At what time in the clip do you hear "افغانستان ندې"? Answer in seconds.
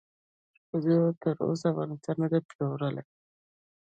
1.71-2.39